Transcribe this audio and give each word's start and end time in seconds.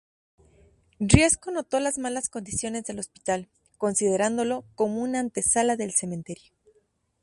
Riesco 0.99 1.51
notó 1.51 1.79
las 1.79 1.99
malas 1.99 2.27
condiciones 2.27 2.85
del 2.85 2.97
hospital, 2.97 3.49
considerándolo 3.77 4.65
como 4.73 4.99
una 4.99 5.19
"antesala 5.19 5.75
del 5.75 5.93
cementerio". 5.93 6.53